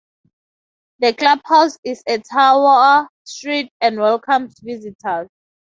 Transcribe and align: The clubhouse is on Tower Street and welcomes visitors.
The 0.97 1.13
clubhouse 1.13 1.77
is 1.83 2.01
on 2.09 2.23
Tower 2.23 3.07
Street 3.23 3.71
and 3.81 3.99
welcomes 3.99 4.59
visitors. 4.59 5.29